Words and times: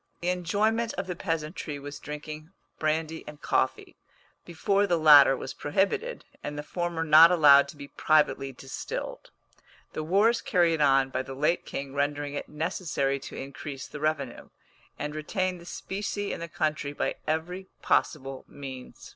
The 0.21 0.29
enjoyment 0.29 0.95
of 0.95 1.05
the 1.05 1.15
peasantry 1.15 1.77
was 1.77 1.99
drinking 1.99 2.49
brandy 2.79 3.23
and 3.27 3.39
coffee, 3.39 3.95
before 4.45 4.87
the 4.87 4.97
latter 4.97 5.37
was 5.37 5.53
prohibited, 5.53 6.25
and 6.41 6.57
the 6.57 6.63
former 6.63 7.03
not 7.03 7.29
allowed 7.29 7.67
to 7.67 7.77
be 7.77 7.87
privately 7.89 8.51
distilled, 8.51 9.29
the 9.93 10.01
wars 10.01 10.41
carried 10.41 10.81
on 10.81 11.11
by 11.11 11.21
the 11.21 11.35
late 11.35 11.67
king 11.67 11.93
rendering 11.93 12.33
it 12.33 12.49
necessary 12.49 13.19
to 13.19 13.35
increase 13.35 13.85
the 13.87 13.99
revenue, 13.99 14.49
and 14.97 15.13
retain 15.13 15.59
the 15.59 15.65
specie 15.67 16.33
in 16.33 16.39
the 16.39 16.47
country 16.47 16.93
by 16.93 17.17
every 17.27 17.67
possible 17.83 18.43
means. 18.47 19.07